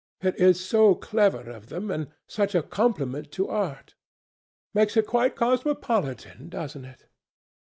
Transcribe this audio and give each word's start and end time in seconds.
It 0.19 0.35
is 0.39 0.59
so 0.59 0.95
clever 0.95 1.47
of 1.51 1.67
them, 1.67 1.91
and 1.91 2.07
such 2.25 2.55
a 2.55 2.63
compliment 2.63 3.31
to 3.33 3.47
art. 3.47 3.93
Makes 4.73 4.97
it 4.97 5.05
quite 5.05 5.35
cosmopolitan, 5.35 6.49
doesn't 6.49 6.85
it? 6.85 7.05